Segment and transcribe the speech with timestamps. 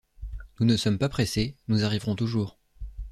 [0.59, 2.57] Nous ne sommes pas pressés, nous arriverons toujours...